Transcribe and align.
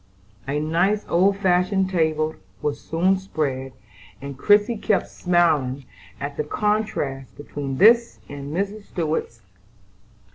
A 0.47 0.59
nice 0.59 1.05
old 1.07 1.37
fashioned 1.37 1.91
table 1.91 2.33
was 2.63 2.81
soon 2.81 3.19
spread, 3.19 3.73
and 4.19 4.35
Christie 4.35 4.79
kept 4.79 5.07
smiling 5.09 5.85
at 6.19 6.37
the 6.37 6.43
contrast 6.43 7.37
between 7.37 7.77
this 7.77 8.17
and 8.27 8.51
Mrs. 8.51 8.85
Stuart's. 8.85 9.43